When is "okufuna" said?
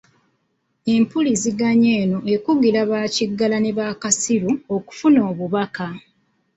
4.75-5.19